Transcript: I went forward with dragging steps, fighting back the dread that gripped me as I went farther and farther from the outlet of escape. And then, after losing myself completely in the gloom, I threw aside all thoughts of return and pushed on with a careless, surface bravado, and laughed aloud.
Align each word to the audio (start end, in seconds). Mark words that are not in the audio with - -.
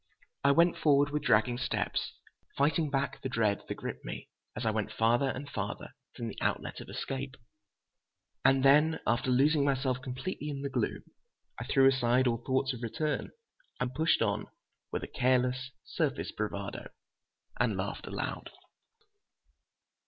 I 0.43 0.49
went 0.51 0.77
forward 0.79 1.11
with 1.11 1.21
dragging 1.21 1.59
steps, 1.59 2.13
fighting 2.57 2.89
back 2.89 3.21
the 3.21 3.29
dread 3.29 3.61
that 3.67 3.75
gripped 3.75 4.03
me 4.03 4.29
as 4.55 4.65
I 4.65 4.71
went 4.71 4.91
farther 4.91 5.29
and 5.29 5.47
farther 5.47 5.91
from 6.15 6.27
the 6.27 6.39
outlet 6.41 6.79
of 6.81 6.89
escape. 6.89 7.35
And 8.43 8.65
then, 8.65 8.99
after 9.05 9.29
losing 9.29 9.63
myself 9.63 10.01
completely 10.01 10.49
in 10.49 10.63
the 10.63 10.71
gloom, 10.71 11.03
I 11.59 11.65
threw 11.65 11.87
aside 11.87 12.25
all 12.25 12.37
thoughts 12.43 12.73
of 12.73 12.81
return 12.81 13.29
and 13.79 13.93
pushed 13.93 14.23
on 14.23 14.47
with 14.91 15.03
a 15.03 15.07
careless, 15.07 15.69
surface 15.85 16.31
bravado, 16.31 16.89
and 17.59 17.77
laughed 17.77 18.07
aloud. 18.07 18.49